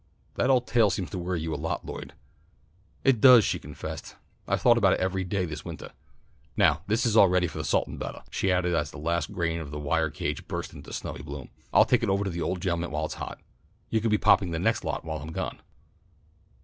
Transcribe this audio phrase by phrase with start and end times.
[0.33, 2.13] "That old tale seems to worry you a lot, Lloyd."
[3.03, 4.15] "It does," she confessed.
[4.47, 5.93] "I've thought about it every day this wintah.
[6.57, 9.31] Now this is all ready for the salt and buttah," she added as the last
[9.31, 11.49] grain in the wire cage burst into snowy bloom.
[11.71, 13.41] "I'll take it ovah to the old gentlemen while it's hot.
[13.91, 15.61] You can be popping the next lot while I'm gone."